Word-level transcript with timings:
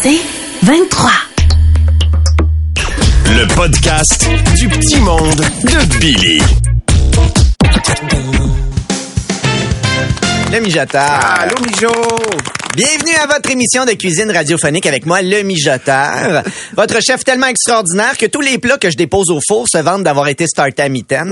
C'est 0.00 0.20
23. 0.62 1.10
Le 3.26 3.54
podcast 3.54 4.28
du 4.56 4.68
petit 4.68 5.00
monde 5.00 5.34
de 5.64 5.98
Billy. 5.98 6.40
Le 10.52 10.60
mijoteur. 10.60 11.02
Allô, 11.02 11.54
Mijo! 11.66 11.92
Bienvenue 12.76 13.14
à 13.20 13.26
votre 13.26 13.50
émission 13.50 13.84
de 13.84 13.92
cuisine 13.92 14.30
radiophonique 14.30 14.86
avec 14.86 15.06
moi, 15.06 15.22
le 15.22 15.42
mijoteur. 15.42 16.42
Votre 16.76 17.00
chef 17.02 17.24
tellement 17.24 17.46
extraordinaire 17.46 18.16
que 18.16 18.26
tous 18.26 18.40
les 18.40 18.58
plats 18.58 18.78
que 18.78 18.90
je 18.90 18.96
dépose 18.96 19.30
au 19.30 19.40
four 19.46 19.66
se 19.68 19.78
vantent 19.78 20.04
d'avoir 20.04 20.28
été 20.28 20.46
startés 20.46 20.82
à 20.82 20.88
mi-temps. 20.88 21.26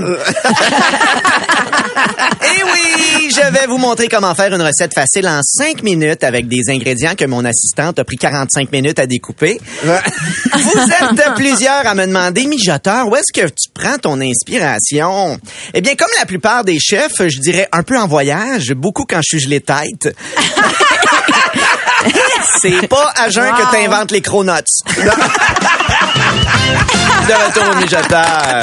Et 2.43 2.63
oui, 2.63 3.29
je 3.29 3.51
vais 3.51 3.67
vous 3.67 3.77
montrer 3.77 4.07
comment 4.07 4.33
faire 4.35 4.53
une 4.53 4.61
recette 4.61 4.93
facile 4.93 5.27
en 5.27 5.41
5 5.43 5.83
minutes 5.83 6.23
avec 6.23 6.47
des 6.47 6.69
ingrédients 6.69 7.15
que 7.15 7.25
mon 7.25 7.45
assistante 7.45 7.99
a 7.99 8.03
pris 8.03 8.17
45 8.17 8.71
minutes 8.71 8.99
à 8.99 9.05
découper. 9.05 9.59
Vous 9.83 9.91
êtes 9.91 11.33
plusieurs 11.35 11.85
à 11.85 11.95
me 11.95 12.05
demander, 12.05 12.45
mijoteur, 12.47 13.07
où 13.07 13.15
est-ce 13.15 13.31
que 13.33 13.47
tu 13.47 13.69
prends 13.73 13.97
ton 13.97 14.19
inspiration? 14.21 15.39
Eh 15.73 15.81
bien, 15.81 15.95
comme 15.95 16.07
la 16.19 16.25
plupart 16.25 16.63
des 16.63 16.79
chefs, 16.79 17.27
je 17.27 17.39
dirais 17.39 17.67
un 17.71 17.83
peu 17.83 17.97
en 17.97 18.07
voyage, 18.07 18.73
beaucoup 18.73 19.05
quand 19.07 19.21
je 19.21 19.37
suis 19.37 19.39
gelé 19.39 19.61
tête. 19.61 20.15
C'est 22.61 22.87
pas 22.87 23.11
à 23.15 23.29
jeun 23.29 23.51
que 23.53 23.71
t'inventes 23.71 24.11
les 24.11 24.21
cronuts. 24.21 24.51
De 27.27 27.33
retour 27.33 27.63
au 27.71 27.75
mijoteur. 27.81 28.61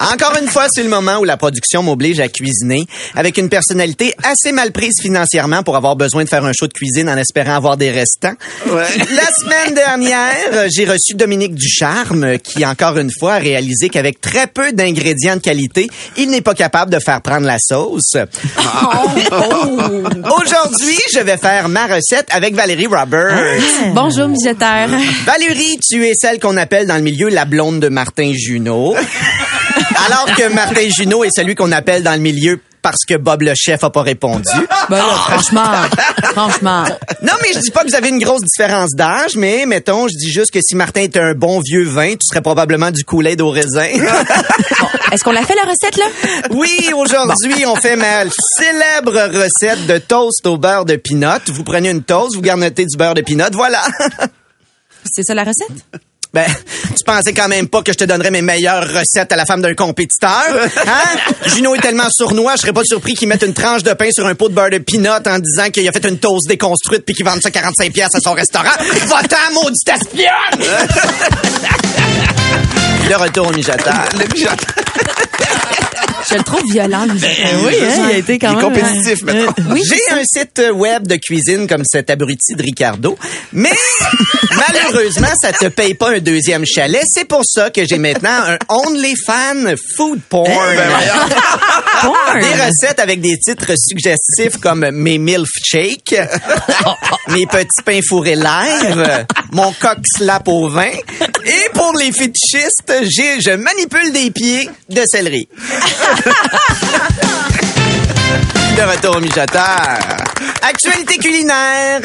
Encore 0.00 0.36
une 0.40 0.48
fois, 0.48 0.66
c'est 0.70 0.82
le 0.82 0.88
moment 0.88 1.18
où 1.18 1.24
la 1.24 1.36
production 1.36 1.82
m'oblige 1.82 2.20
à 2.20 2.28
cuisiner 2.28 2.86
avec 3.14 3.38
une 3.38 3.48
personnalité 3.48 4.14
assez 4.22 4.52
mal 4.52 4.72
prise 4.72 4.94
financièrement 5.00 5.62
pour 5.62 5.76
avoir 5.76 5.96
besoin 5.96 6.24
de 6.24 6.28
faire 6.28 6.44
un 6.44 6.52
show 6.52 6.66
de 6.66 6.72
cuisine 6.72 7.08
en 7.08 7.16
espérant 7.16 7.54
avoir 7.54 7.76
des 7.76 7.90
restants. 7.90 8.34
La 8.66 9.28
semaine 9.38 9.74
dernière, 9.74 10.68
j'ai 10.74 10.84
reçu 10.84 11.14
Dominique 11.14 11.54
Ducharme 11.54 12.38
qui, 12.38 12.64
encore 12.64 12.98
une 12.98 13.10
fois, 13.10 13.34
a 13.34 13.38
réalisé 13.38 13.88
qu'avec 13.88 14.20
très 14.20 14.46
peu 14.46 14.72
d'ingrédients 14.72 15.36
de 15.36 15.40
qualité, 15.40 15.88
il 16.16 16.30
n'est 16.30 16.40
pas 16.40 16.54
capable 16.54 16.92
de 16.92 16.98
faire 16.98 17.20
prendre 17.20 17.46
la 17.46 17.58
sauce. 17.58 18.14
Aujourd'hui, 20.42 20.98
je 21.14 21.20
vais 21.20 21.36
faire 21.36 21.68
ma 21.68 21.86
recette 21.86 22.28
avec 22.30 22.54
Valérie 22.54 22.86
Roberts. 22.86 23.60
Bonjour, 23.94 24.28
mijoteur. 24.28 24.88
Valérie, 25.26 25.78
tu 25.86 26.06
es 26.06 26.12
celle 26.14 26.38
qu'on 26.40 26.56
appelle 26.56 26.86
dans 26.86 26.96
le 26.96 27.02
milieu 27.02 27.28
la 27.28 27.44
blonde 27.44 27.80
de 27.80 27.88
Martin 27.88 28.32
Junot. 28.34 28.94
Alors 30.06 30.26
que 30.36 30.52
Martin 30.52 30.88
Junot 30.88 31.24
est 31.24 31.34
celui 31.34 31.54
qu'on 31.54 31.72
appelle 31.72 32.02
dans 32.02 32.14
le 32.14 32.20
milieu 32.20 32.60
parce 32.84 33.06
que 33.08 33.14
Bob 33.14 33.40
le 33.40 33.54
chef 33.56 33.82
a 33.82 33.88
pas 33.88 34.02
répondu. 34.02 34.50
Ben 34.90 34.98
là, 34.98 35.04
franchement, 35.04 35.72
franchement. 36.32 36.84
Non, 37.22 37.32
mais 37.40 37.54
je 37.54 37.60
dis 37.60 37.70
pas 37.70 37.82
que 37.82 37.88
vous 37.88 37.94
avez 37.94 38.10
une 38.10 38.18
grosse 38.18 38.42
différence 38.42 38.90
d'âge, 38.94 39.36
mais 39.36 39.64
mettons, 39.64 40.06
je 40.06 40.14
dis 40.18 40.30
juste 40.30 40.50
que 40.50 40.58
si 40.62 40.76
Martin 40.76 41.00
était 41.00 41.20
un 41.20 41.32
bon 41.32 41.60
vieux 41.64 41.84
vin, 41.84 42.10
tu 42.12 42.26
serais 42.28 42.42
probablement 42.42 42.90
du 42.90 43.02
Kool-Aid 43.02 43.40
au 43.40 43.48
raisin. 43.48 43.86
Est-ce 45.12 45.24
qu'on 45.24 45.32
l'a 45.32 45.44
fait, 45.44 45.54
la 45.54 45.62
recette, 45.62 45.96
là? 45.96 46.04
oui, 46.50 46.92
aujourd'hui, 46.94 47.64
on 47.64 47.74
fait 47.76 47.96
ma 47.96 48.24
célèbre 48.58 49.38
recette 49.38 49.86
de 49.86 49.96
toast 49.96 50.46
au 50.46 50.58
beurre 50.58 50.84
de 50.84 50.96
pinot. 50.96 51.40
Vous 51.54 51.64
prenez 51.64 51.88
une 51.88 52.02
toast, 52.02 52.34
vous 52.34 52.42
garnotez 52.42 52.84
du 52.84 52.98
beurre 52.98 53.14
de 53.14 53.22
pinot, 53.22 53.44
voilà. 53.54 53.82
C'est 55.10 55.22
ça, 55.22 55.32
la 55.32 55.44
recette? 55.44 56.02
Ben, 56.34 56.44
tu 56.96 57.04
pensais 57.04 57.32
quand 57.32 57.46
même 57.46 57.68
pas 57.68 57.82
que 57.82 57.92
je 57.92 57.96
te 57.96 58.02
donnerais 58.02 58.32
mes 58.32 58.42
meilleures 58.42 58.88
recettes 58.88 59.30
à 59.30 59.36
la 59.36 59.46
femme 59.46 59.62
d'un 59.62 59.74
compétiteur? 59.74 60.42
Hein? 60.52 61.32
Juno 61.54 61.76
est 61.76 61.80
tellement 61.80 62.08
sournois, 62.10 62.56
je 62.56 62.62
serais 62.62 62.72
pas 62.72 62.82
surpris 62.84 63.14
qu'il 63.14 63.28
mette 63.28 63.44
une 63.44 63.54
tranche 63.54 63.84
de 63.84 63.92
pain 63.92 64.10
sur 64.10 64.26
un 64.26 64.34
pot 64.34 64.48
de 64.48 64.54
beurre 64.54 64.70
de 64.70 64.78
pinot 64.78 65.10
en 65.26 65.38
disant 65.38 65.70
qu'il 65.70 65.88
a 65.88 65.92
fait 65.92 66.04
une 66.08 66.18
toast 66.18 66.48
déconstruite 66.48 67.04
puis 67.04 67.14
qu'il 67.14 67.24
vende 67.24 67.40
ça 67.40 67.52
45 67.52 67.92
pièces 67.92 68.16
à 68.16 68.20
son 68.20 68.32
restaurant. 68.32 68.64
Va-t'en, 69.06 69.52
maudite 69.52 69.88
espionne! 69.88 70.58
Le 73.08 73.16
retour 73.16 73.46
au 73.46 73.52
mijoteur. 73.52 74.08
Le 74.18 74.26
mijoteur. 74.34 74.74
Je 76.30 76.34
le 76.36 76.42
trouve 76.42 76.62
violent, 76.70 77.06
mijoteur. 77.06 77.36
oui, 77.64 77.74
hein, 77.82 78.06
il 78.08 78.14
a 78.14 78.16
été 78.16 78.38
quand 78.38 78.52
il 78.52 78.58
est 78.58 78.62
même... 78.62 78.72
compétitif, 78.72 79.22
maintenant. 79.22 79.54
euh, 79.58 79.62
oui, 79.72 79.82
J'ai 79.86 80.14
un 80.14 80.22
site 80.24 80.62
web 80.72 81.06
de 81.06 81.16
cuisine 81.16 81.66
comme 81.66 81.82
cet 81.84 82.10
abruti 82.10 82.54
de 82.54 82.62
Ricardo, 82.62 83.18
mais 83.52 83.72
malheureusement, 84.50 85.28
ça 85.40 85.52
te 85.52 85.66
paye 85.66 85.94
pas 85.94 86.12
un 86.12 86.18
deuxième 86.20 86.64
chalet. 86.64 87.02
C'est 87.06 87.26
pour 87.26 87.42
ça 87.44 87.70
que 87.70 87.84
j'ai 87.86 87.98
maintenant 87.98 88.42
un 88.46 88.58
OnlyFans 88.68 89.74
Food 89.96 90.20
Porn. 90.28 90.48
porn. 92.02 92.40
Des 92.40 92.62
recettes 92.62 93.00
avec 93.00 93.20
des 93.20 93.38
titres 93.38 93.72
suggestifs 93.76 94.58
comme 94.60 94.90
mes 94.90 95.18
milf 95.18 95.48
shakes, 95.64 96.14
mes 97.28 97.46
petits 97.46 97.82
pains 97.84 98.00
fourrés 98.06 98.36
live, 98.36 99.26
mon 99.52 99.72
coq 99.72 99.98
slap 100.16 100.48
au 100.48 100.68
vin. 100.68 100.90
Et 101.46 101.68
pour 101.74 101.92
les 101.98 102.12
fétichistes, 102.12 102.92
j'ai, 103.02 103.40
je 103.40 103.50
manipule 103.56 104.12
des 104.12 104.30
pieds 104.30 104.68
de 104.88 105.02
céleri. 105.06 105.48
De 108.76 108.82
retour 108.82 109.16
au 109.16 109.20
mijoteur. 109.20 109.98
Actualité 110.62 111.18
culinaire. 111.18 112.00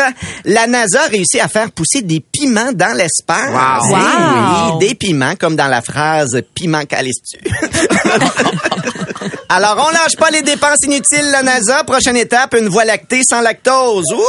La 0.45 0.67
NASA 0.67 1.03
a 1.03 1.07
réussi 1.07 1.39
à 1.39 1.47
faire 1.47 1.71
pousser 1.71 2.03
des 2.03 2.19
piments 2.19 2.71
dans 2.73 2.95
l'espace. 2.95 3.49
Wow. 3.49 3.87
Eh 3.89 3.93
Wow. 3.93 4.77
Oui, 4.79 4.87
des 4.87 4.93
piments 4.95 5.35
comme 5.35 5.55
dans 5.55 5.67
la 5.67 5.81
phrase 5.81 6.41
piment 6.53 6.85
calistu. 6.85 7.39
Alors, 9.49 9.83
on 9.87 9.91
lâche 9.91 10.15
pas 10.17 10.29
les 10.29 10.43
dépenses 10.43 10.83
inutiles, 10.83 11.31
la 11.31 11.41
NASA. 11.41 11.83
Prochaine 11.83 12.17
étape, 12.17 12.53
une 12.55 12.69
voie 12.69 12.85
lactée 12.85 13.23
sans 13.27 13.41
lactose. 13.41 14.05
Ouh! 14.13 14.23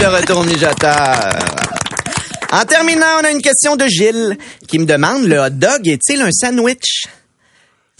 De 0.00 0.06
retour 0.06 0.38
au 0.40 0.44
mijoteur. 0.44 1.30
En 2.52 2.64
terminant, 2.64 3.06
on 3.20 3.24
a 3.24 3.30
une 3.30 3.40
question 3.40 3.76
de 3.76 3.86
Gilles 3.86 4.36
qui 4.68 4.78
me 4.78 4.84
demande 4.84 5.24
le 5.24 5.38
hot 5.38 5.50
dog 5.50 5.86
est-il 5.88 6.20
un 6.20 6.30
sandwich? 6.32 7.06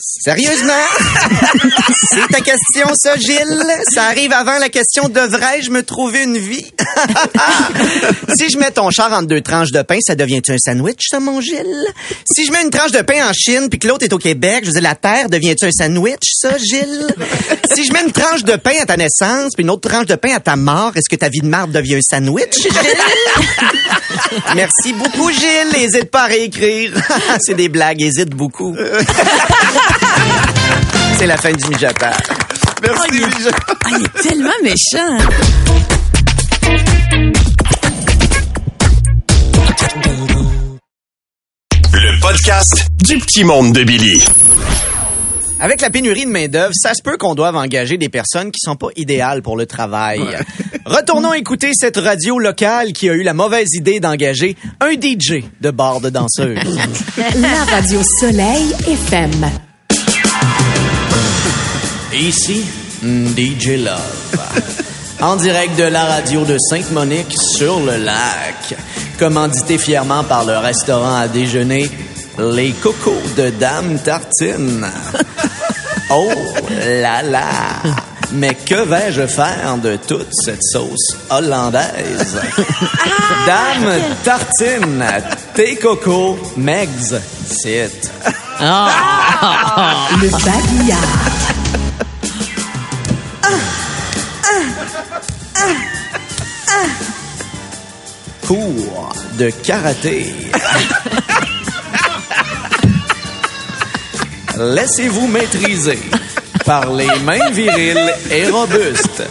Sérieusement? 0.01 0.73
C'est 2.11 2.27
ta 2.29 2.41
question, 2.41 2.89
ça, 2.95 3.17
Gilles? 3.17 3.65
Ça 3.93 4.05
arrive 4.05 4.33
avant 4.33 4.59
la 4.59 4.69
question 4.69 5.09
devrais-je 5.09 5.71
me 5.71 5.83
trouver 5.83 6.23
une 6.23 6.39
vie? 6.39 6.67
si 8.37 8.51
je 8.51 8.59
mets 8.59 8.71
ton 8.71 8.91
char 8.91 9.13
entre 9.13 9.27
deux 9.27 9.41
tranches 9.41 9.73
de 9.73 9.83
pain, 9.83 9.99
ça 10.01 10.15
devient-tu 10.15 10.53
un 10.53 10.59
sandwich, 10.59 11.07
ça, 11.11 11.21
mon 11.21 11.41
Gilles? 11.41 11.87
Si 12.31 12.47
je 12.47 12.53
mets 12.53 12.63
une 12.63 12.71
tranche 12.71 12.93
de 12.93 13.03
pain 13.03 13.29
en 13.29 13.33
Chine 13.33 13.69
puis 13.69 13.79
que 13.79 13.89
l'autre 13.89 14.05
est 14.05 14.13
au 14.13 14.19
Québec, 14.19 14.65
je 14.65 14.73
veux 14.73 14.81
la 14.81 14.95
terre 14.95 15.29
devient-tu 15.29 15.67
un 15.67 15.73
sandwich, 15.73 16.33
ça, 16.35 16.57
Gilles? 16.57 17.15
si 17.75 17.85
je 17.85 17.93
mets 17.93 18.03
une 18.03 18.13
tranche 18.13 18.45
de 18.45 18.57
pain 18.57 18.75
à 18.81 18.87
ta 18.87 18.97
naissance 18.97 19.53
puis 19.55 19.63
une 19.65 19.71
autre 19.71 19.89
tranche 19.89 20.07
de 20.07 20.15
pain 20.15 20.35
à 20.35 20.41
ta 20.41 20.57
mort, 20.57 20.93
est-ce 20.97 21.09
que 21.11 21.17
ta 21.17 21.29
vie 21.29 21.41
de 21.41 21.49
marde 21.49 21.73
devient 21.73 21.97
un 21.97 22.01
sandwich, 22.03 22.55
Gilles? 22.63 22.73
Merci 24.55 24.93
beaucoup, 24.93 25.31
Gilles. 25.31 25.75
Hésite 25.77 26.11
pas 26.11 26.23
à 26.23 26.27
réécrire. 26.27 26.93
C'est 27.41 27.55
des 27.55 27.69
blagues, 27.69 28.01
hésite 28.03 28.31
beaucoup. 28.31 28.75
C'est 31.19 31.27
la 31.27 31.37
fin 31.37 31.53
du 31.53 31.69
mijoteur. 31.69 32.17
Merci, 32.83 33.11
Mijo. 33.13 33.51
Ah, 33.69 33.89
il 33.91 34.05
est 34.05 34.23
tellement 34.23 34.51
méchant. 34.63 35.19
Le 41.93 42.21
podcast 42.21 42.87
du 43.05 43.19
petit 43.19 43.45
monde 43.45 43.75
de 43.75 43.85
Billy. 43.85 44.25
Avec 45.61 45.83
la 45.83 45.91
pénurie 45.91 46.25
de 46.25 46.31
main-d'œuvre, 46.31 46.73
ça 46.75 46.95
se 46.95 47.03
peut 47.03 47.19
qu'on 47.19 47.35
doive 47.35 47.55
engager 47.55 47.99
des 47.99 48.09
personnes 48.09 48.51
qui 48.51 48.61
sont 48.61 48.77
pas 48.77 48.89
idéales 48.97 49.43
pour 49.43 49.59
le 49.59 49.67
travail. 49.67 50.21
Retournons 50.87 51.35
écouter 51.35 51.73
cette 51.75 51.99
radio 51.99 52.39
locale 52.39 52.95
qui 52.95 53.11
a 53.11 53.13
eu 53.13 53.23
la 53.23 53.35
mauvaise 53.35 53.69
idée 53.75 54.01
d'engager 54.01 54.57
un 54.81 54.93
DJ 54.93 55.45
de 55.61 55.71
bar 55.71 56.01
de 56.01 56.09
danseuse. 56.09 56.59
La 57.37 57.65
radio 57.65 58.01
Soleil 58.21 58.73
FM. 58.87 59.70
Ici, 62.13 62.65
DJ 63.03 63.85
Love. 63.85 64.39
En 65.21 65.37
direct 65.37 65.79
de 65.79 65.85
la 65.85 66.05
radio 66.05 66.45
de 66.45 66.57
Sainte-Monique 66.59 67.37
sur 67.39 67.79
le 67.81 67.97
lac. 67.99 68.75
Commandité 69.19 69.79
fièrement 69.79 70.25
par 70.25 70.45
le 70.45 70.59
restaurant 70.59 71.17
à 71.17 71.29
déjeuner 71.29 71.89
Les 72.39 72.73
Cocos 72.73 73.23
de 73.37 73.51
Dame 73.51 73.99
Tartine. 73.99 74.87
Oh 76.13 76.29
là 77.01 77.23
là! 77.23 77.45
Mais 78.33 78.57
que 78.57 78.83
vais-je 78.83 79.29
faire 79.29 79.77
de 79.81 79.95
toute 79.95 80.27
cette 80.45 80.61
sauce 80.61 81.17
hollandaise? 81.31 82.37
Dame 83.47 83.93
Tartine, 84.25 85.05
tes 85.55 85.77
cocos, 85.77 86.37
Megs, 86.57 87.15
sit. 87.47 88.11
Le 90.21 90.31
babillard. 90.31 91.60
Cours 98.51 99.15
de 99.39 99.49
karaté. 99.63 100.35
Laissez-vous 104.59 105.29
maîtriser 105.29 106.01
par 106.67 106.93
les 106.93 107.17
mains 107.21 107.51
viriles 107.53 108.13
et 108.29 108.51
robustes 108.51 109.23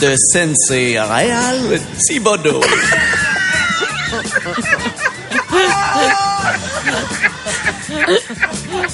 de 0.00 0.14
Sensei 0.32 0.96
Real 1.00 1.80
Thibodeau. 2.06 2.60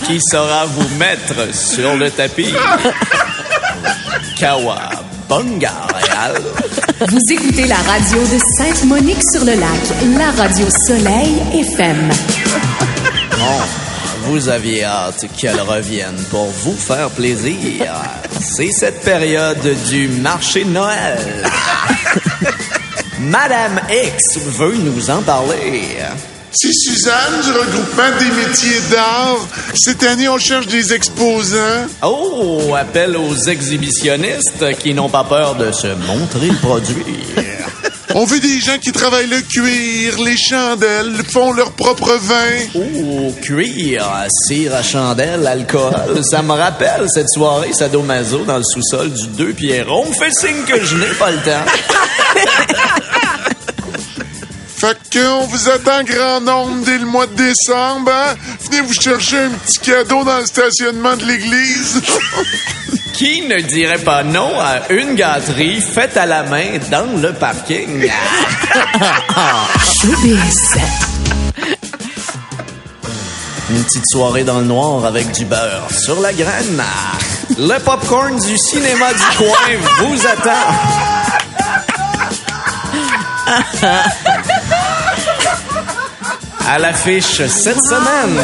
qui 0.06 0.18
saura 0.30 0.64
vous 0.64 0.88
mettre 0.96 1.54
sur 1.54 1.94
le 1.94 2.10
tapis? 2.10 2.54
Kawabunga 5.28 5.86
Real. 5.92 6.42
Vous 7.08 7.32
écoutez 7.32 7.66
la 7.66 7.76
radio 7.76 8.18
de 8.18 8.38
Sainte-Monique-sur-le-Lac, 8.58 10.18
la 10.18 10.30
radio 10.30 10.66
Soleil 10.86 11.36
FM. 11.52 12.10
Bon, 13.38 13.60
vous 14.24 14.48
aviez 14.48 14.84
hâte 14.84 15.26
qu'elle 15.36 15.60
revienne 15.60 16.16
pour 16.30 16.46
vous 16.46 16.76
faire 16.76 17.10
plaisir. 17.10 17.92
C'est 18.40 18.72
cette 18.72 19.02
période 19.02 19.76
du 19.88 20.08
marché 20.08 20.64
de 20.64 20.70
Noël. 20.70 21.44
Madame 23.20 23.80
X 23.90 24.38
veut 24.38 24.76
nous 24.76 25.10
en 25.10 25.22
parler. 25.22 25.82
C'est 26.52 26.72
Suzanne 26.72 27.42
du 27.44 27.50
regroupement 27.50 28.18
des 28.18 28.30
métiers 28.30 28.80
d'art. 28.90 29.38
Cette 29.74 30.02
année, 30.02 30.28
on 30.28 30.38
cherche 30.38 30.66
des 30.66 30.94
exposants. 30.94 31.86
Oh, 32.02 32.74
appel 32.76 33.16
aux 33.16 33.34
exhibitionnistes 33.34 34.78
qui 34.78 34.94
n'ont 34.94 35.10
pas 35.10 35.24
peur 35.24 35.54
de 35.56 35.70
se 35.72 35.88
montrer 35.88 36.48
le 36.48 36.56
produit. 36.56 37.04
On 38.14 38.24
veut 38.24 38.40
des 38.40 38.58
gens 38.60 38.78
qui 38.80 38.90
travaillent 38.90 39.28
le 39.28 39.42
cuir, 39.42 40.18
les 40.24 40.36
chandelles, 40.36 41.22
font 41.28 41.52
leur 41.52 41.72
propre 41.72 42.14
vin. 42.14 42.56
Oh, 42.74 43.34
cuir, 43.42 44.04
cire 44.46 44.74
à 44.74 44.82
chandelle, 44.82 45.46
alcool. 45.46 46.22
Ça 46.28 46.42
me 46.42 46.52
rappelle 46.52 47.04
cette 47.12 47.28
soirée 47.28 47.74
sadomaso 47.74 48.44
dans 48.44 48.56
le 48.56 48.64
sous-sol 48.64 49.12
du 49.12 49.26
Deux 49.28 49.52
Pierrot. 49.52 50.04
On 50.06 50.08
me 50.08 50.14
fait 50.14 50.32
signe 50.32 50.64
que 50.66 50.82
je 50.82 50.96
n'ai 50.96 51.14
pas 51.18 51.30
le 51.30 51.36
temps. 51.36 51.64
Fait 55.18 55.24
que 55.24 55.28
on 55.28 55.46
vous 55.46 55.68
attend 55.68 56.04
grand 56.04 56.40
nombre 56.40 56.84
dès 56.84 56.98
le 56.98 57.06
mois 57.06 57.26
de 57.26 57.34
décembre. 57.34 58.12
Hein? 58.12 58.34
Venez 58.64 58.82
vous 58.82 58.92
chercher 58.94 59.38
un 59.38 59.50
petit 59.50 59.78
cadeau 59.78 60.22
dans 60.24 60.38
le 60.38 60.46
stationnement 60.46 61.16
de 61.16 61.24
l'église. 61.24 62.00
Qui 63.14 63.42
ne 63.42 63.60
dirait 63.60 63.98
pas 63.98 64.22
non 64.22 64.52
à 64.60 64.92
une 64.92 65.16
gâterie 65.16 65.80
faite 65.80 66.16
à 66.16 66.24
la 66.26 66.44
main 66.44 66.78
dans 66.90 67.20
le 67.20 67.32
parking? 67.32 68.08
Une 73.70 73.84
petite 73.84 74.08
soirée 74.10 74.44
dans 74.44 74.60
le 74.60 74.66
noir 74.66 75.04
avec 75.04 75.32
du 75.32 75.44
beurre 75.44 75.88
sur 75.90 76.20
la 76.20 76.32
graine. 76.32 76.82
Le 77.58 77.78
popcorn 77.80 78.38
du 78.38 78.56
cinéma 78.56 79.12
du 79.12 79.36
coin 79.36 79.56
vous 79.98 80.26
attend. 80.26 80.52
À 86.70 86.78
l'affiche 86.78 87.46
cette 87.46 87.82
semaine, 87.82 88.38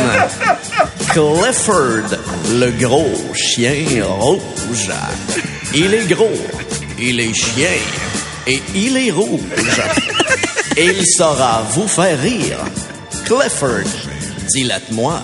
Clifford, 1.10 2.08
le 2.52 2.70
gros 2.70 3.12
chien 3.34 4.02
rouge. 4.02 4.90
Il 5.74 5.92
est 5.92 6.06
gros, 6.06 6.30
il 6.98 7.20
est 7.20 7.34
chien 7.34 7.68
et 8.46 8.62
il 8.74 8.96
est 8.96 9.10
rouge. 9.10 9.42
Et 10.78 10.86
il 10.86 11.06
saura 11.06 11.66
vous 11.72 11.86
faire 11.86 12.18
rire. 12.18 12.56
Clifford, 13.26 13.90
dilate-moi. 14.54 15.20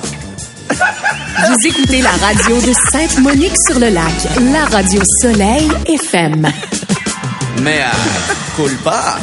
Vous 0.69 1.69
écoutez 1.69 2.03
la 2.03 2.11
radio 2.11 2.61
de 2.61 2.75
Sainte-Monique-sur-le-Lac, 2.93 4.29
la 4.53 4.67
radio 4.67 5.01
Soleil 5.23 5.71
FM. 5.87 6.53
Mais 7.63 7.81
à 7.81 7.93
culpa. 8.57 9.17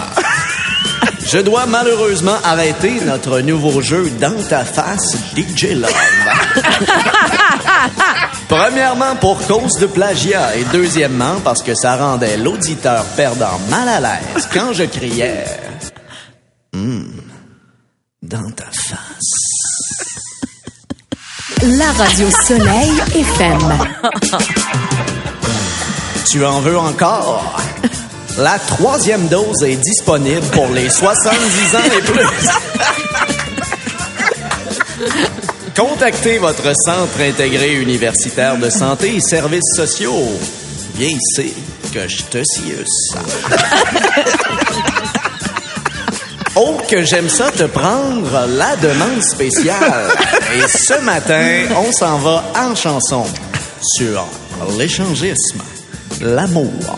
Je 1.29 1.39
dois 1.39 1.65
malheureusement 1.65 2.38
arrêter 2.44 3.01
notre 3.01 3.41
nouveau 3.41 3.81
jeu 3.81 4.09
dans 4.19 4.41
ta 4.47 4.63
face 4.63 5.18
DJ 5.35 5.74
Love. 5.74 5.91
Premièrement 8.47 9.15
pour 9.18 9.45
cause 9.45 9.74
de 9.79 9.88
plagiat 9.88 10.56
et 10.56 10.63
deuxièmement 10.71 11.39
parce 11.44 11.62
que 11.63 11.75
ça 11.75 11.97
rendait 11.97 12.38
l'auditeur 12.38 13.03
perdant 13.18 13.59
mal 13.69 13.89
à 13.89 14.00
l'aise 14.00 14.47
quand 14.53 14.71
je 14.74 14.83
criais 14.83 15.44
Hum, 16.74 17.12
dans 18.21 18.50
ta 18.51 18.65
face. 18.71 19.33
La 21.63 21.91
radio 21.91 22.27
Soleil 22.47 22.91
FM. 23.15 23.77
Tu 26.29 26.45
en 26.45 26.59
veux 26.62 26.77
encore? 26.77 27.57
La 28.38 28.60
troisième 28.60 29.28
dose 29.30 29.63
est 29.63 29.78
disponible 29.78 30.45
pour 30.51 30.68
les 30.68 30.89
70 30.89 31.75
ans 31.75 31.80
et 31.98 32.01
plus. 32.01 32.48
Contactez 35.75 36.38
votre 36.38 36.72
centre 36.75 37.19
intégré 37.19 37.74
universitaire 37.74 38.57
de 38.57 38.69
santé 38.69 39.16
et 39.16 39.19
services 39.22 39.74
sociaux. 39.75 40.38
Viens 40.95 41.10
ici 41.10 41.51
que 41.92 42.07
je 42.07 42.24
te 42.24 42.44
sius. 42.44 43.16
Oh, 46.60 46.75
que 46.89 47.04
j'aime 47.04 47.30
ça 47.30 47.51
te 47.51 47.66
prendre 47.66 48.48
la 48.48 48.75
demande 48.78 49.22
spéciale. 49.22 50.07
Et 50.56 50.68
ce 50.68 51.00
matin, 51.01 51.68
on 51.75 51.92
s'en 51.92 52.18
va 52.18 52.44
en 52.56 52.74
chanson 52.74 53.25
sur 53.80 54.25
l'échangisme, 54.75 55.62
l'amour 56.19 56.98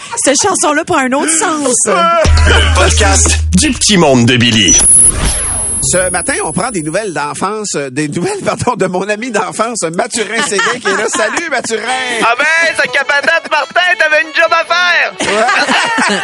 Cette 0.17 0.37
chanson-là 0.41 0.83
prend 0.85 0.97
un 0.97 1.11
autre 1.13 1.31
sens. 1.31 1.73
Le 1.87 2.75
podcast 2.75 3.39
du 3.57 3.71
petit 3.71 3.97
monde 3.97 4.25
de 4.25 4.37
Billy. 4.37 4.77
Ce 5.83 6.09
matin, 6.11 6.33
on 6.43 6.51
prend 6.51 6.69
des 6.69 6.83
nouvelles 6.83 7.11
d'enfance, 7.11 7.73
euh, 7.75 7.89
des 7.89 8.07
nouvelles, 8.07 8.39
pardon, 8.45 8.75
de 8.75 8.85
mon 8.85 9.07
ami 9.09 9.31
d'enfance, 9.31 9.81
Mathurin 9.81 10.41
Séguin, 10.43 10.79
qui 10.79 10.87
est 10.87 10.97
là. 10.97 11.07
Salut, 11.07 11.49
Mathurin! 11.49 12.21
Ah 12.21 12.35
ben, 12.37 12.75
ce 12.77 12.87
capatate 12.89 13.49
Martin, 13.49 13.81
t'avais 13.97 14.21
une 14.21 14.35
job 14.35 14.51
à 14.51 14.65
faire! 14.65 15.13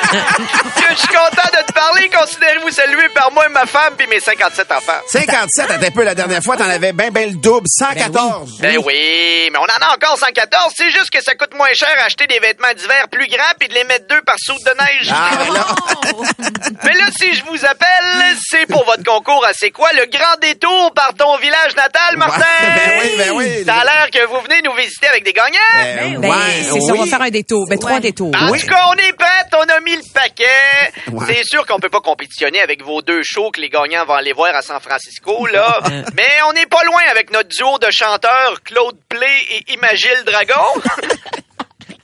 Que 0.77 0.93
je 0.93 0.99
suis 0.99 1.07
content 1.07 1.47
de 1.53 1.65
te 1.65 1.73
parler, 1.73 2.09
considérez-vous 2.09 2.69
salué 2.71 3.09
par 3.13 3.31
moi 3.31 3.45
et 3.47 3.51
ma 3.51 3.65
femme 3.65 3.93
puis 3.97 4.07
mes 4.07 4.19
57 4.19 4.71
enfants. 4.71 4.99
57, 5.09 5.71
à 5.71 5.73
un 5.75 5.91
peu 5.91 6.03
la 6.03 6.15
dernière 6.15 6.41
fois, 6.43 6.57
t'en 6.57 6.69
avais 6.69 6.93
bien, 6.93 7.09
bien 7.09 7.27
le 7.27 7.35
double, 7.35 7.67
114. 7.67 8.59
Ben 8.59 8.77
oui, 8.85 9.49
mais 9.51 9.57
on 9.57 9.63
en 9.63 9.87
a 9.89 9.95
encore 9.95 10.17
114, 10.17 10.73
c'est 10.75 10.89
juste 10.89 11.09
que 11.09 11.23
ça 11.23 11.35
coûte 11.35 11.55
moins 11.55 11.71
cher 11.73 11.89
acheter 12.05 12.27
des 12.27 12.39
vêtements 12.39 12.73
d'hiver 12.75 13.07
plus 13.11 13.27
grands 13.27 13.53
puis 13.59 13.69
de 13.69 13.73
les 13.73 13.83
mettre 13.85 14.07
deux 14.07 14.21
par 14.21 14.35
saut 14.39 14.57
de 14.65 14.71
neige. 14.71 15.11
Ah, 15.11 15.29
ben 16.41 16.77
Mais 16.83 16.93
là, 16.93 17.05
si 17.17 17.33
je 17.33 17.43
vous 17.45 17.65
appelle, 17.65 18.35
c'est 18.49 18.65
pour 18.67 18.83
votre 18.85 19.03
concours 19.03 19.45
à 19.47 19.53
C'est 19.53 19.71
quoi 19.71 19.89
le 19.93 20.05
grand 20.05 20.39
détour 20.41 20.93
par 20.93 21.13
ton 21.13 21.37
village 21.37 21.75
natal, 21.75 22.17
Martin? 22.17 22.45
ben 22.61 23.01
oui, 23.01 23.09
ben 23.17 23.31
oui. 23.31 23.63
Ça 23.65 23.75
a 23.75 23.83
l'air 23.83 24.09
que 24.11 24.25
vous 24.27 24.39
venez 24.41 24.61
nous 24.63 24.73
visiter 24.73 25.07
avec 25.07 25.23
des 25.23 25.33
gagnants. 25.33 25.57
Ben, 25.73 26.17
ouais, 26.17 26.35
c'est 26.63 26.69
ça, 26.81 26.93
on 26.93 26.95
va 26.97 27.03
oui. 27.03 27.09
faire 27.09 27.21
un 27.21 27.29
détour. 27.29 27.65
Ben, 27.69 27.79
trois 27.79 27.99
détours. 27.99 28.31
En 28.39 28.51
Oui. 28.51 28.59
tout 28.61 28.67
cas, 28.67 28.83
on 28.89 28.93
est 28.93 29.13
prêts, 29.13 29.57
on 29.57 29.63
a 29.69 29.79
mis 29.81 29.95
le 29.95 30.03
paquet. 30.13 30.91
Ouais. 31.11 31.25
C'est 31.27 31.43
sûr 31.45 31.65
qu'on 31.65 31.79
peut 31.79 31.89
pas 31.89 32.01
compétitionner 32.01 32.61
avec 32.61 32.83
vos 32.83 33.01
deux 33.01 33.21
shows 33.23 33.51
que 33.51 33.61
les 33.61 33.69
gagnants 33.69 34.05
vont 34.05 34.13
aller 34.15 34.33
voir 34.33 34.53
à 34.55 34.61
San 34.61 34.79
Francisco, 34.79 35.47
là. 35.47 35.79
Mais 36.15 36.27
on 36.47 36.53
n'est 36.53 36.65
pas 36.65 36.83
loin 36.83 37.01
avec 37.09 37.31
notre 37.31 37.49
duo 37.49 37.77
de 37.79 37.87
chanteurs 37.91 38.61
Claude 38.63 38.97
Play 39.09 39.27
et 39.51 39.73
Imagile 39.73 40.23
Dragon. 40.25 40.63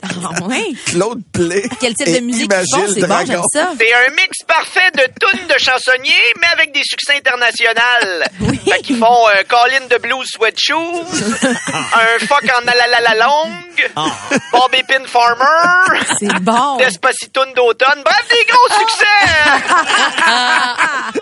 Ah. 0.03 0.47
Claude 0.85 1.21
Play. 1.33 1.63
Quel 1.79 1.93
type 1.95 2.07
et 2.07 2.19
de 2.19 2.25
musique 2.25 2.51
ils 2.51 2.67
font? 2.69 2.77
Imagine 2.77 2.93
C'est 2.93 3.01
bon, 3.01 3.07
Dragon. 3.07 3.25
j'aime 3.31 3.41
ça. 3.63 3.69
C'est 3.79 3.93
un 3.93 4.09
mix 4.11 4.37
parfait 4.47 4.91
de 4.95 5.03
tunes 5.19 5.47
de 5.47 5.57
chansonniers, 5.57 6.33
mais 6.41 6.47
avec 6.53 6.73
des 6.73 6.83
succès 6.83 7.15
internationaux. 7.17 8.25
Oui. 8.41 8.59
Fait 8.69 8.81
qu'ils 8.81 8.97
font 8.97 9.27
un 9.27 9.43
Colin 9.43 9.85
de 9.89 9.97
Blues 9.97 10.27
Sweat 10.35 10.59
Shoes, 10.59 10.75
un 11.43 12.25
fuck 12.25 12.43
en 12.43 12.67
alalala 12.67 13.25
longue, 13.25 13.91
Bobby 14.51 14.83
Pin 14.87 15.03
Farmer, 15.05 15.99
C'est 16.19 16.33
bon. 16.41 16.77
Despacito 16.77 17.45
d'automne. 17.55 18.01
Bref, 18.03 18.25
des 18.29 18.45
gros 18.51 18.79
succès! 18.79 19.05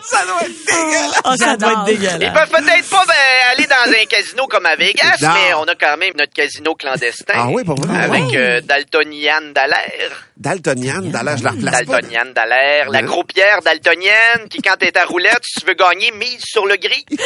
Ça 0.03 0.25
doit 0.25 0.41
être 0.41 0.65
dégueulasse. 0.65 1.21
Oh, 1.25 1.31
ça 1.37 1.57
doit 1.57 1.71
être 1.71 1.83
Ils 1.87 1.97
dégueulasse. 1.97 2.33
peuvent 2.33 2.49
peut-être 2.61 2.89
pas 2.89 3.03
ben, 3.07 3.13
aller 3.53 3.67
dans 3.67 3.91
un 3.91 4.05
casino 4.05 4.47
comme 4.47 4.65
à 4.65 4.75
Vegas, 4.75 5.17
Non. 5.21 5.29
mais 5.33 5.53
on 5.55 5.63
a 5.63 5.75
quand 5.75 5.97
même 5.97 6.13
notre 6.17 6.33
casino 6.33 6.75
clandestin. 6.75 7.33
Ah 7.35 7.47
oui, 7.49 7.63
pour 7.63 7.75
vrai? 7.75 7.97
Avec 8.03 8.23
Ah 8.33 8.35
euh, 8.37 8.61
Daltonian 8.75 9.51
Dallaire. 9.53 10.11
Daltonian, 10.37 11.01
d'aller, 11.01 11.33
je 11.37 11.43
la 11.43 11.49
replace 11.51 11.83
pas. 11.83 11.99
Daltonian 11.99 12.31
Dallaire. 12.33 12.89
La 12.89 12.99
Ouais. 13.01 13.05
croupière 13.05 13.59
daltonienne 13.61 14.47
qui, 14.49 14.61
quand 14.61 14.77
t'es 14.79 14.97
à 14.97 15.03
roulette, 15.03 15.41
si 15.43 15.59
tu 15.59 15.65
veux 15.67 15.73
gagner, 15.73 16.09
mise 16.11 16.39
sur 16.45 16.65
le 16.65 16.77
gris. 16.77 17.05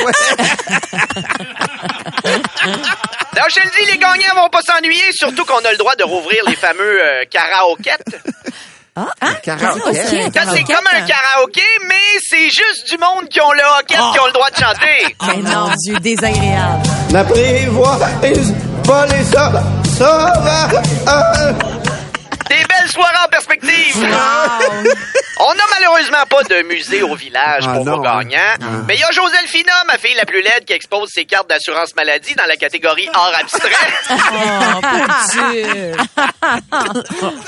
Alors, 3.36 3.50
je 3.50 3.56
te 3.60 3.64
le 3.64 3.70
dis, 3.78 3.92
les 3.92 3.98
gagnants 4.00 4.34
vont 4.42 4.50
pas 4.50 4.62
s'ennuyer, 4.64 5.04
surtout 5.12 5.46
qu'on 5.46 5.60
a 5.64 5.72
le 5.72 5.78
droit 5.78 5.96
de 5.96 6.04
rouvrir 6.04 6.44
les 6.48 6.56
fameux 6.56 7.00
euh, 7.04 7.24
karaokettes. 7.30 8.18
Karaoké. 9.44 9.94
Ça, 10.34 10.46
c'est 10.52 10.64
comme 10.64 10.88
un 10.92 11.02
karaoké, 11.06 11.62
mais 11.88 12.20
c'est 12.28 12.50
juste 12.50 12.90
du 12.90 12.98
monde 12.98 13.30
qui 13.30 13.40
ont 13.42 13.52
le 13.52 13.62
hockey 13.80 13.94
qui 14.14 14.20
ont 14.20 14.26
le 14.26 14.32
droit 14.34 14.50
de 14.50 14.56
chanter. 14.56 15.16
Mais 15.28 15.44
mon 15.52 15.70
Dieu, 15.84 16.00
désagréable. 16.00 16.82
N'apprivoise 17.12 18.06
pas 18.88 19.06
les 19.08 19.36
Des 19.98 20.04
belles 22.66 22.90
soirées 22.92 23.16
en 23.26 23.30
perspective. 23.30 23.96
On 25.38 25.54
n'a 25.54 25.64
malheureusement 25.74 26.26
pas 26.30 26.44
de 26.44 26.62
musée 26.64 27.04
au 27.04 27.14
village 27.16 27.66
Ah, 27.68 27.74
pour 27.74 27.86
non, 27.86 27.98
vos 27.98 28.02
gagnants. 28.02 28.38
hein. 28.62 28.84
Mais 28.88 28.96
il 28.96 29.00
y 29.00 29.04
a 29.04 29.12
Joselphina, 29.12 29.74
ma 29.86 29.98
fille 29.98 30.16
la 30.16 30.26
plus 30.26 30.42
laide, 30.42 30.64
qui 30.66 30.74
expose 30.74 31.10
ses 31.14 31.26
cartes 31.26 31.50
d'assurance 31.50 31.94
maladie 31.96 32.36
dans 32.36 32.46
la 32.46 32.56
catégorie 32.56 33.10
art 33.14 33.34
abstrait. 33.40 33.70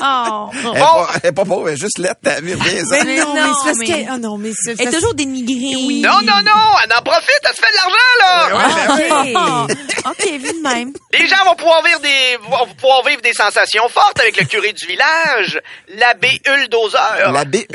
Oh. 0.01 0.49
Oh. 0.53 0.53
Elle 0.63 0.75
est 0.75 0.79
pas, 0.79 1.07
elle 1.23 1.29
est 1.29 1.31
pas 1.33 1.45
pauvre, 1.45 1.67
elle 1.69 1.75
est 1.75 1.77
juste 1.77 1.97
laide, 1.99 2.15
ta 2.23 2.39
vie, 2.41 2.55
bien 2.55 2.85
ça. 2.85 3.03
Mais 3.03 3.17
non, 3.17 3.33
mais 3.33 3.41
c'est 3.41 3.65
parce 3.65 3.77
mais- 3.79 3.85
que... 3.87 4.13
Oh 4.13 4.17
non, 4.17 4.37
mais 4.37 4.51
c'est... 4.55 4.75
Elle 4.79 4.87
est 4.87 4.91
toujours 4.91 5.13
dénigrée. 5.13 6.01
non, 6.01 6.19
non, 6.23 6.41
non, 6.43 6.77
elle 6.83 6.93
en 6.97 7.01
profite, 7.01 7.41
elle 7.43 7.55
se 7.55 7.61
fait 7.61 7.71
de 7.71 7.77
l'argent, 7.77 8.13
là. 8.19 9.67
OK. 10.05 10.11
OK, 10.11 10.31
vu 10.31 10.53
de 10.53 10.61
même. 10.63 10.93
Les 11.13 11.27
gens 11.27 11.43
vont 11.45 11.55
pouvoir 11.55 11.83
vivre 11.83 11.99
des, 11.99 12.37
vont 12.49 12.67
pouvoir 12.75 13.03
vivre 13.05 13.21
des 13.21 13.33
sensations 13.33 13.87
fortes 13.89 14.19
avec 14.19 14.39
le 14.39 14.45
curé 14.45 14.73
du 14.73 14.85
village, 14.85 15.59
l'abbé 15.95 16.41
Huldozer. 16.47 17.31
L'abbé 17.31 17.67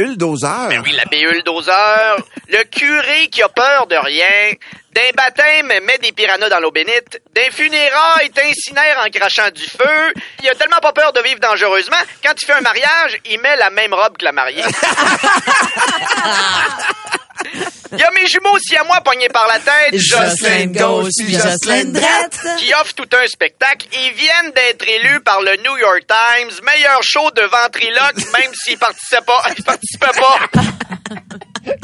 Ben 0.69 0.83
oui, 0.85 0.93
l'abbé 0.93 1.21
Huldozer, 1.21 2.17
le 2.49 2.65
curé 2.65 3.29
qui 3.29 3.43
a 3.43 3.49
peur 3.49 3.87
de 3.87 3.97
rien, 3.97 4.53
d'un 4.93 5.11
baptême 5.15 5.73
met 5.85 5.99
des 5.99 6.13
piranhas 6.13 6.49
dans 6.49 6.61
l'eau 6.61 6.71
bénite, 6.71 7.21
d'un 7.35 7.51
funérailles 7.51 8.31
t'incinéra 8.31 9.07
en 9.07 9.11
crachant 9.11 9.51
du 9.51 9.63
feu. 9.63 10.13
Il 10.43 10.49
a 10.49 10.55
tellement 10.55 10.81
pas 10.81 10.93
peur 10.93 11.13
de 11.13 11.21
vivre 11.21 11.41
dangereusement, 11.41 11.97
quand 12.23 12.33
il 12.41 12.47
fait 12.47 12.53
un 12.53 12.61
mariage, 12.61 13.19
il 13.31 13.41
met 13.41 13.57
la 13.57 13.71
même 13.71 13.95
robe 13.95 14.17
que 14.17 14.25
la 14.25 14.33
mariée. 14.33 14.65
Il 17.93 17.99
y 17.99 18.03
a 18.03 18.11
mes 18.13 18.27
jumeaux 18.27 18.53
aussi 18.55 18.77
à 18.77 18.85
moi 18.85 19.01
pognés 19.03 19.29
par 19.29 19.47
la 19.49 19.59
tête, 19.59 19.95
Jocelyne 19.99 20.73
gauche, 20.73 21.11
puis 21.19 21.35
Jocelyne 21.35 21.93
droite. 21.93 22.39
qui 22.59 22.73
offrent 22.75 22.95
tout 22.95 23.09
un 23.21 23.27
spectacle. 23.27 23.87
Ils 23.93 24.13
viennent 24.13 24.53
d'être 24.53 24.87
élus 24.89 25.21
par 25.21 25.41
le 25.43 25.57
New 25.63 25.77
York 25.79 26.03
Times, 26.09 26.51
meilleur 26.65 27.01
show 27.03 27.31
de 27.33 27.43
ventriloque, 27.43 28.17
même 28.33 28.53
s'ils 28.55 28.79
participaient 28.79 29.25
pas. 29.27 29.43
Ils 29.57 29.65
participaient 29.65 30.19
pas. 30.19 30.39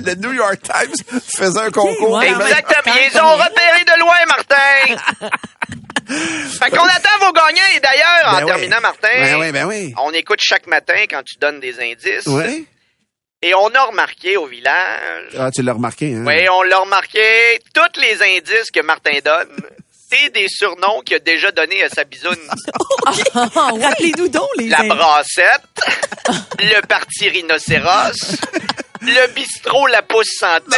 Le 0.05 0.15
New 0.17 0.33
York 0.33 0.59
Times 0.63 1.21
faisait 1.37 1.61
un 1.61 1.71
concours. 1.71 2.19
Ouais. 2.19 2.29
Exactement. 2.31 2.95
Ils 2.97 3.21
ont 3.21 3.35
repéré 3.35 3.85
de 3.87 4.01
loin, 4.01 4.17
Martin. 4.27 5.29
fait 6.09 6.71
qu'on 6.71 6.85
attend 6.85 7.19
vos 7.21 7.33
gagnants. 7.33 7.77
Et 7.77 7.81
d'ailleurs, 7.81 8.25
en 8.27 8.33
Ben 8.39 8.45
oui. 8.45 8.47
terminant, 8.51 8.81
Martin, 8.81 9.09
Ben 9.13 9.37
oui, 9.39 9.53
ben 9.53 9.67
oui. 9.67 9.95
on 9.99 10.13
écoute 10.13 10.41
chaque 10.43 10.67
matin 10.67 10.95
quand 11.09 11.23
tu 11.23 11.37
donnes 11.39 11.61
des 11.61 11.79
indices. 11.81 12.27
Ouais. 12.27 12.65
Et 13.41 13.55
on 13.55 13.69
a 13.69 13.83
remarqué 13.85 14.37
au 14.37 14.47
village, 14.47 15.33
Ah, 15.39 15.51
tu 15.55 15.63
l'as 15.63 15.73
remarqué, 15.73 16.13
hein? 16.15 16.25
oui, 16.27 16.49
on 16.51 16.63
l'a 16.63 16.79
remarqué, 16.79 17.61
tous 17.73 18.01
les 18.01 18.21
indices 18.21 18.71
que 18.75 18.81
Martin 18.83 19.13
donne, 19.25 19.57
c'est 20.11 20.31
des 20.31 20.47
surnoms 20.49 21.03
qu'il 21.05 21.15
a 21.17 21.21
déjà 21.21 21.53
donnés 21.53 21.85
à 21.85 21.89
sa 21.89 22.03
bisoune. 22.03 22.35
Rappelez-nous 23.35 24.29
donc 24.29 24.49
les... 24.57 24.69
La 24.69 24.83
brassette, 24.83 25.63
le 26.59 26.81
parti 26.87 27.29
rhinocéros, 27.29 28.39
le 29.03 29.33
bistrot 29.35 29.87
La 29.87 30.03
Pousse 30.03 30.35
Santé, 30.41 30.77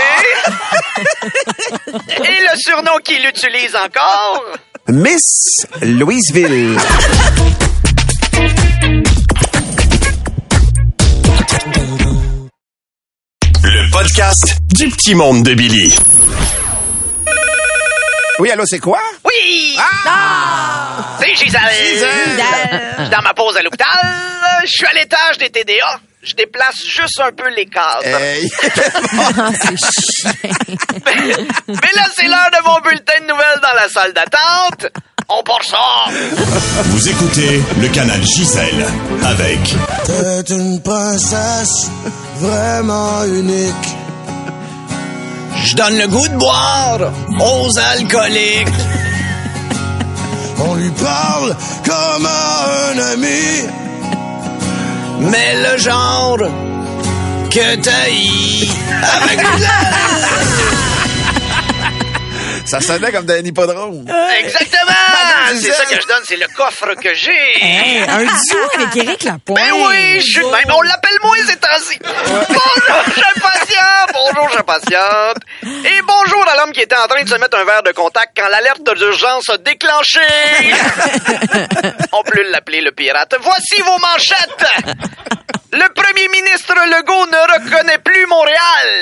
et 1.89 2.41
le 2.43 2.57
surnom 2.59 2.99
qu'il 3.03 3.25
utilise 3.25 3.75
encore, 3.75 4.45
Miss 4.89 5.67
Louiseville. 5.81 6.77
Podcast 14.03 14.57
du 14.73 14.89
petit 14.89 15.15
monde 15.15 15.43
de 15.43 15.53
Billy. 15.53 15.95
Oui, 18.39 18.51
allô, 18.51 18.65
c'est 18.65 18.79
quoi? 18.79 18.99
Oui! 19.27 19.77
Ah! 19.79 21.19
C'est 21.21 21.35
Gisèle! 21.35 21.61
Je 22.97 23.03
suis 23.03 23.11
dans 23.11 23.21
ma 23.21 23.35
pause 23.35 23.59
à 23.59 23.63
l'hôpital. 23.63 23.87
Je 24.65 24.71
suis 24.71 24.87
à 24.87 24.93
l'étage 24.95 25.37
des 25.37 25.51
TDA. 25.51 26.01
Je 26.23 26.35
déplace 26.35 26.83
juste 26.83 27.21
un 27.21 27.31
peu 27.33 27.51
les 27.51 27.67
cadres. 27.67 28.07
Hey. 28.07 28.51
Ah, 29.39 29.51
c'est 29.61 29.77
chiant. 29.77 30.33
Mais 31.05 31.93
là, 31.95 32.07
c'est 32.15 32.27
l'heure 32.27 32.51
de 32.53 32.65
mon 32.65 32.81
bulletin 32.81 33.21
de 33.21 33.27
nouvelles 33.27 33.61
dans 33.63 33.75
la 33.75 33.89
salle 33.91 34.15
d'attente. 34.15 34.87
On 35.33 35.43
part 35.45 35.63
ça! 35.63 36.11
Vous 36.87 37.09
écoutez 37.09 37.63
le 37.81 37.89
canal 37.89 38.21
Gisèle 38.23 38.85
avec 39.25 39.77
T'es 40.05 40.53
une 40.55 40.81
princesse 40.81 41.89
vraiment 42.41 43.25
unique. 43.25 43.89
Je 45.65 45.77
donne 45.77 45.99
le 45.99 46.09
goût 46.09 46.27
de 46.27 46.37
boire 46.37 47.13
aux 47.39 47.79
alcooliques. 47.79 48.67
On 50.59 50.75
lui 50.75 50.91
parle 50.91 51.57
comme 51.85 52.27
à 52.27 52.91
un 52.93 52.99
ami. 53.13 53.69
Mais 55.21 55.55
le 55.63 55.79
genre 55.79 56.39
que 57.51 57.77
t'haïs 57.77 58.71
avec 59.03 59.39
Ça 62.71 62.81
sonnait 62.81 63.11
comme 63.11 63.27
d'un 63.27 63.45
hippodrome. 63.45 64.07
Exactement! 64.39 64.93
C'est 65.61 65.73
ça 65.73 65.85
que 65.87 66.01
je 66.01 66.07
donne, 66.07 66.23
c'est 66.25 66.37
le 66.37 66.47
coffre 66.57 66.95
que 66.95 67.13
j'ai. 67.13 67.33
Hey, 67.61 68.03
un 68.09 68.23
duo 68.23 68.61
avec 68.75 68.97
Éric 68.97 69.25
Lapointe. 69.25 69.59
Ben 69.59 69.73
oui, 69.73 70.21
je 70.21 70.27
suis 70.27 70.41
de 70.41 70.47
même. 70.47 70.73
On 70.73 70.83
l'appelle 70.83 71.19
moi 71.25 71.35
ces 71.45 71.57
temps-ci. 71.57 71.99
Bonjour, 72.29 73.03
je 73.07 73.41
patiente. 73.41 74.13
Bonjour, 74.15 74.49
je 74.57 74.63
patiente. 74.63 75.39
Et 75.65 76.03
bonjour 76.07 76.49
à 76.49 76.57
l'homme 76.57 76.73
qui 76.73 76.81
était 76.83 76.95
en 76.97 77.09
train 77.09 77.25
de 77.25 77.29
se 77.29 77.35
mettre 77.35 77.59
un 77.59 77.65
verre 77.65 77.83
de 77.83 77.91
contact 77.91 78.37
quand 78.37 78.49
l'alerte 78.49 78.89
d'urgence 78.97 79.49
a 79.49 79.59
déclenché. 79.59 80.21
On 82.13 82.23
peut 82.23 82.43
l'appeler 82.51 82.83
le 82.83 82.93
pirate. 82.93 83.35
Voici 83.41 83.83
vos 83.83 83.99
manchettes. 83.99 84.67
Le 85.73 85.93
premier 85.95 86.29
ministre 86.29 86.75
Legault 86.75 87.27
ne 87.27 87.65
reconnaît 87.65 87.99
plus 87.99 88.27
Montréal. 88.27 89.01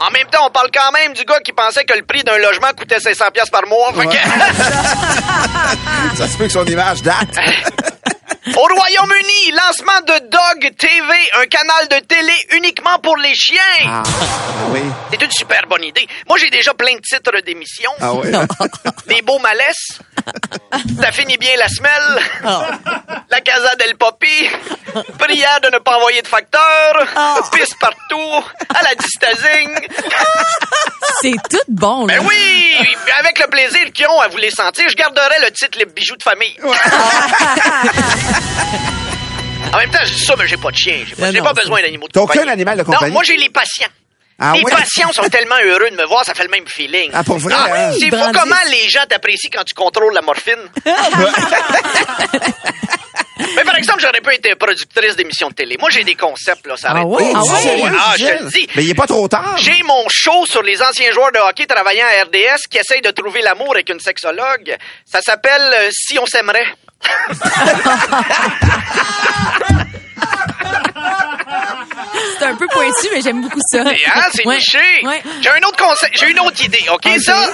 En 0.00 0.10
même 0.10 0.26
temps, 0.30 0.46
on 0.46 0.50
parle 0.50 0.68
quand 0.74 0.90
même 0.92 1.12
du 1.14 1.24
gars 1.24 1.38
qui 1.44 1.52
pensait 1.52 1.84
que 1.84 1.94
le 1.94 2.02
prix 2.02 2.22
d'un 2.24 2.36
logement 2.38 2.68
coûtait 2.76 3.00
500 3.00 3.26
pièces 3.32 3.50
par 3.50 3.66
mois. 3.66 3.92
Fait 3.94 4.06
que- 4.06 4.12
Ça 6.16 6.28
se 6.28 6.36
peut 6.36 6.44
que 6.44 6.50
son 6.52 6.64
image 6.66 7.02
date. 7.02 7.28
Au 8.46 8.60
Royaume-Uni, 8.60 9.52
lancement 9.52 10.00
de 10.06 10.18
Dog 10.28 10.76
TV, 10.76 11.14
un 11.40 11.46
canal 11.46 11.88
de 11.88 11.98
télé 12.06 12.32
uniquement 12.52 12.98
pour 13.02 13.16
les 13.16 13.34
chiens. 13.34 13.56
Ah, 13.86 14.02
oui. 14.68 14.80
C'est 15.10 15.22
une 15.22 15.30
super 15.30 15.62
bonne 15.66 15.84
idée. 15.84 16.06
Moi, 16.28 16.36
j'ai 16.38 16.50
déjà 16.50 16.74
plein 16.74 16.94
de 16.94 17.00
titres 17.00 17.40
d'émissions. 17.44 17.92
Ah 18.00 18.12
oui. 18.12 18.30
Des 19.06 19.22
beaux 19.22 19.38
malaises. 19.38 19.98
Ça 21.00 21.10
finit 21.12 21.38
bien 21.38 21.52
la 21.56 21.68
semelle. 21.68 22.20
La 23.30 23.40
Casa 23.40 23.74
del 23.76 23.96
Poppy. 23.96 24.48
Prière 25.18 25.60
de 25.62 25.70
ne 25.70 25.78
pas 25.78 25.96
envoyer 25.96 26.20
de 26.20 26.28
facteur. 26.28 26.60
Pisse 27.52 27.74
partout. 27.80 28.44
À 28.74 28.82
la 28.82 28.94
distazing. 28.94 29.88
C'est 31.22 31.36
tout 31.50 31.58
bon, 31.68 32.06
là. 32.06 32.18
Ben 32.18 32.26
oui! 32.28 32.63
Avec 33.20 33.38
le 33.38 33.46
plaisir 33.48 33.92
qu'ils 33.92 34.06
ont 34.08 34.20
à 34.20 34.28
vous 34.28 34.36
les 34.38 34.50
sentir, 34.50 34.84
je 34.88 34.94
garderai 34.96 35.40
le 35.44 35.50
titre 35.52 35.78
Les 35.78 35.84
bijoux 35.86 36.16
de 36.16 36.22
famille. 36.22 36.56
en 39.72 39.76
même 39.78 39.90
temps, 39.90 39.98
je 40.04 40.12
dis 40.14 40.24
ça, 40.24 40.34
mais 40.38 40.46
j'ai 40.46 40.56
pas 40.56 40.70
de 40.70 40.76
chien. 40.76 41.04
J'ai 41.06 41.14
pas, 41.16 41.26
Non, 41.26 41.32
j'ai 41.32 41.38
non, 41.38 41.44
pas 41.44 41.52
besoin 41.54 41.80
d'animaux 41.82 42.06
de 42.08 42.12
T'as 42.12 42.20
compagnie. 42.20 42.40
aucun 42.42 42.52
animal 42.52 42.78
de 42.78 42.82
Non, 42.84 42.92
compagnie? 42.92 43.12
moi, 43.12 43.22
j'ai 43.24 43.36
les 43.36 43.50
patients. 43.50 43.88
Ah 44.38 44.52
les 44.56 44.62
patients 44.64 45.12
sont 45.12 45.28
tellement 45.28 45.54
heureux 45.64 45.90
de 45.90 45.96
me 45.96 46.04
voir, 46.06 46.24
ça 46.24 46.34
fait 46.34 46.42
le 46.42 46.48
même 46.50 46.66
feeling. 46.66 47.08
Ah, 47.14 47.22
pour 47.22 47.38
vrai, 47.38 47.54
Ah, 47.56 47.68
hein? 47.72 47.92
C'est 47.98 48.10
fou 48.10 48.16
comment 48.32 48.56
les 48.68 48.88
gens 48.88 49.04
t'apprécient 49.08 49.50
quand 49.52 49.62
tu 49.62 49.74
contrôles 49.74 50.12
la 50.12 50.22
morphine. 50.22 50.58
Mais 53.56 53.64
par 53.64 53.76
exemple, 53.76 54.00
j'aurais 54.00 54.20
pas 54.20 54.32
été 54.34 54.54
productrice 54.54 55.16
d'émissions 55.16 55.48
de 55.48 55.54
télé. 55.54 55.76
Moi, 55.80 55.90
j'ai 55.90 56.04
des 56.04 56.14
concepts, 56.14 56.66
là, 56.66 56.76
ça 56.76 56.88
Ah 56.90 56.92
arrête 56.92 57.06
ouais? 57.06 57.32
pas. 57.32 57.40
Ah 57.40 57.44
ouais? 57.44 57.82
Ah, 57.98 58.14
je 58.16 58.24
te 58.26 58.42
le 58.44 58.50
dis. 58.50 58.68
Mais 58.76 58.84
il 58.84 58.90
est 58.90 58.94
pas 58.94 59.06
trop 59.08 59.26
tard. 59.26 59.56
J'ai 59.58 59.82
mon 59.82 60.08
show 60.08 60.46
sur 60.46 60.62
les 60.62 60.80
anciens 60.82 61.10
joueurs 61.12 61.32
de 61.32 61.38
hockey 61.38 61.66
travaillant 61.66 62.06
à 62.06 62.22
RDS 62.24 62.68
qui 62.70 62.78
essayent 62.78 63.02
de 63.02 63.10
trouver 63.10 63.42
l'amour 63.42 63.72
avec 63.74 63.88
une 63.90 63.98
sexologue. 64.00 64.76
Ça 65.04 65.20
s'appelle 65.20 65.62
euh, 65.74 65.88
Si 65.92 66.16
on 66.18 66.26
s'aimerait. 66.26 66.66
C'est 72.38 72.44
un 72.46 72.54
peu 72.56 72.66
pointu, 72.68 73.08
mais 73.12 73.20
j'aime 73.20 73.42
beaucoup 73.42 73.60
ça. 73.70 73.82
Et, 73.92 74.04
hein, 74.06 74.22
c'est 74.32 74.46
Ouais. 74.46 74.56
niché. 74.56 74.78
Ouais. 75.02 75.22
J'ai 75.40 75.50
un 75.50 75.62
autre 75.68 75.76
conseil, 75.76 76.10
j'ai 76.14 76.30
une 76.30 76.40
autre 76.40 76.62
idée, 76.64 76.84
OK, 76.92 77.06
Ok. 77.06 77.20
ça? 77.20 77.52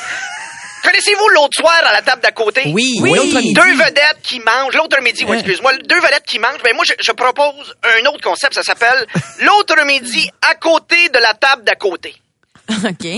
Connaissez-vous 0.83 1.29
l'autre 1.31 1.57
soir 1.61 1.81
à 1.85 1.93
la 1.93 2.03
table 2.03 2.23
d'à 2.23 2.33
côté? 2.33 2.63
Oui, 2.67 2.99
Oui. 3.03 3.53
Deux 3.53 3.75
vedettes 3.77 4.19
qui 4.23 4.41
mangent, 4.41 4.75
l'autre 4.75 5.01
midi, 5.03 5.25
oui, 5.25 5.31
Ouais. 5.31 5.37
excuse-moi, 5.39 5.73
deux 5.85 6.01
vedettes 6.01 6.25
qui 6.27 6.39
mangent. 6.39 6.63
Ben 6.63 6.75
moi, 6.75 6.85
je, 6.87 6.95
je 6.99 7.13
propose 7.13 7.75
un 7.83 8.07
autre 8.07 8.23
concept, 8.23 8.55
ça 8.55 8.63
s'appelle 8.63 9.07
l'autre 9.41 9.85
midi 9.85 10.31
à 10.51 10.55
côté 10.55 11.09
de 11.11 11.19
la 11.19 11.35
table 11.35 11.65
d'à 11.65 11.75
côté. 11.75 12.15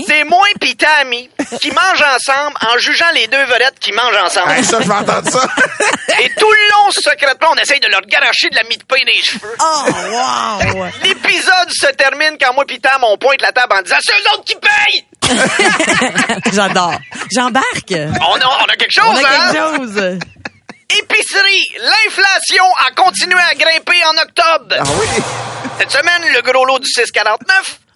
C'est 0.07 0.23
moi 0.25 0.45
pis 0.59 0.75
ta 0.75 0.89
amie 1.01 1.29
qui 1.61 1.71
mangent 1.71 2.03
ensemble 2.15 2.55
en 2.67 2.77
jugeant 2.79 3.11
les 3.13 3.27
deux 3.27 3.43
vedettes 3.45 3.79
qui 3.79 3.91
mangent 3.91 4.17
ensemble. 4.23 4.51
Hey, 4.51 4.63
ça, 4.63 4.81
je 4.81 4.87
vais 4.87 4.93
entendre 4.93 5.29
ça. 5.29 5.47
Et 6.21 6.29
tout 6.37 6.51
le 6.51 6.69
long, 6.71 6.91
secrètement, 6.91 7.49
on 7.53 7.55
essaye 7.55 7.79
de 7.79 7.87
leur 7.87 8.01
garocher 8.01 8.49
de 8.49 8.55
la 8.55 8.63
mie 8.63 8.77
de 8.77 8.83
pain 8.83 9.03
des 9.05 9.21
cheveux. 9.21 9.55
Oh, 9.59 9.85
wow! 10.11 10.85
L'épisode 11.03 11.69
se 11.71 11.87
termine 11.93 12.37
quand 12.39 12.53
moi 12.53 12.65
pis 12.65 12.79
Tam, 12.79 13.03
on 13.03 13.17
pointe 13.17 13.41
la 13.41 13.51
table 13.51 13.73
en 13.77 13.81
disant 13.81 13.97
«C'est 14.01 14.13
eux 14.13 14.33
autres 14.33 14.45
qui 14.45 14.55
payent! 14.55 15.05
J'adore. 16.53 16.95
J'embarque.» 17.31 17.91
On 17.91 18.35
a, 18.35 18.63
on 18.63 18.65
a 18.65 18.75
quelque 18.75 18.91
chose, 18.91 19.05
On 19.07 19.15
a 19.15 19.19
hein? 19.19 19.51
quelque 19.51 19.77
chose. 19.77 20.19
Épicerie, 20.99 21.67
l'inflation 21.79 22.65
a 22.87 22.91
continué 22.91 23.39
à 23.39 23.55
grimper 23.55 24.03
en 24.05 24.21
octobre. 24.21 24.75
Ah 24.79 24.83
oui. 24.99 25.23
Cette 25.79 25.91
semaine, 25.91 26.31
le 26.33 26.41
gros 26.41 26.65
lot 26.65 26.79
du 26.79 26.87
6,49, 26.87 27.35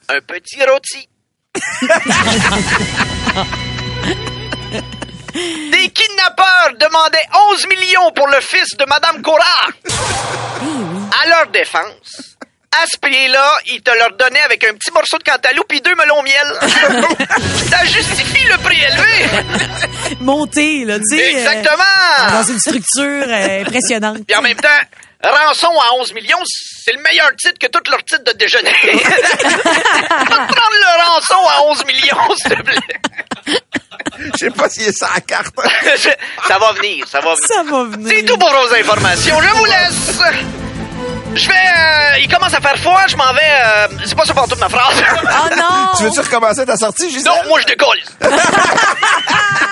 un 0.10 0.22
petit 0.22 0.64
rôti. 0.64 1.08
Des 5.34 5.90
kidnappeurs 5.90 6.72
demandaient 6.80 7.28
11 7.52 7.68
millions 7.68 8.12
pour 8.16 8.28
le 8.28 8.40
fils 8.42 8.76
de 8.78 8.86
Madame 8.86 9.22
Cora. 9.22 9.68
À 11.24 11.28
leur 11.30 11.48
défense, 11.52 12.36
à 12.76 12.86
ce 12.92 12.98
prix-là, 13.00 13.52
ils 13.68 13.82
te 13.82 13.92
leur 13.98 14.12
donnaient 14.18 14.42
avec 14.42 14.64
un 14.64 14.74
petit 14.74 14.92
morceau 14.92 15.18
de 15.20 15.24
cantaloupe 15.24 15.72
et 15.74 15.80
deux 15.80 15.94
melons 15.96 16.24
miel. 16.24 16.54
Ça 17.70 17.84
justifie 17.86 18.48
le 18.48 18.58
prix 18.58 18.82
élevé. 18.82 19.30
Monter, 20.22 20.86
là, 20.86 20.98
tu 21.00 21.18
sais. 21.18 21.24
euh, 21.24 21.30
Exactement. 21.38 22.32
dans 22.32 22.44
une 22.44 22.60
structure 22.60 23.26
euh, 23.28 23.62
impressionnante. 23.62 24.26
Puis 24.28 24.36
en 24.36 24.42
même 24.42 24.58
temps, 24.58 24.68
rançon 25.24 25.68
à 25.80 25.94
11 26.00 26.14
millions, 26.14 26.38
c'est 26.46 26.94
le 26.94 27.02
meilleur 27.02 27.30
titre 27.38 27.58
que 27.60 27.68
tous 27.68 27.90
leurs 27.90 28.04
titres 28.04 28.24
de 28.26 28.32
déjeuner. 28.38 28.72
Va 28.72 30.26
prendre 30.28 30.78
le 30.80 31.12
rançon 31.12 31.48
à 31.58 31.64
11 31.64 31.86
millions, 31.86 32.36
s'il 32.36 32.52
te 32.56 32.62
plaît. 32.62 33.56
Je 34.34 34.38
sais 34.38 34.50
pas 34.52 34.70
s'il 34.70 34.84
est 34.88 34.92
ça 34.98 35.08
à 35.08 35.16
la 35.16 35.22
carte. 35.22 35.56
ça 36.48 36.58
va 36.60 36.72
venir, 36.74 37.06
ça 37.08 37.20
va 37.20 37.34
venir. 37.36 37.48
Ça 37.48 37.64
va 37.64 37.84
venir. 37.84 38.10
C'est 38.16 38.24
tout 38.26 38.38
pour 38.38 38.50
vos 38.52 38.74
informations. 38.76 39.40
Je 39.42 39.48
vous 39.50 39.66
laisse. 39.66 40.20
Je 41.36 41.48
vais... 41.48 41.54
euh, 41.54 42.18
il 42.20 42.28
commence 42.34 42.54
à 42.54 42.60
faire 42.62 42.78
froid, 42.80 43.02
je 43.08 43.16
m'en 43.16 43.32
vais... 43.34 43.42
euh, 43.44 43.88
c'est 44.06 44.16
pas 44.16 44.26
ça 44.26 44.34
pour 44.34 44.48
toute 44.48 44.60
ma 44.60 44.70
phrase. 44.70 45.04
Oh 45.24 45.56
non! 45.56 45.92
Tu 45.98 46.04
veux-tu 46.04 46.20
recommencer 46.22 46.66
ta 46.66 46.76
sortie, 46.78 47.12
Gisèle? 47.12 47.26
non, 47.32 47.48
moi 47.50 47.60
je 47.62 47.66
décolle. 47.68 48.00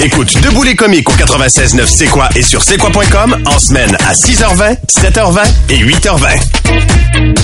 Écoute 0.00 0.40
Debout 0.42 0.62
les 0.62 0.74
comiques 0.76 1.08
au 1.08 1.12
96.9 1.12 1.86
C'est 1.86 2.06
quoi 2.06 2.28
et 2.36 2.42
sur 2.42 2.62
c'est 2.62 2.76
quoi.com 2.76 3.36
en 3.46 3.58
semaine 3.58 3.96
à 4.06 4.12
6h20, 4.12 4.76
7h20 4.88 5.40
et 5.70 5.78
8h20. 5.78 7.36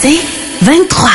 C'est 0.00 0.20
23. 0.62 1.10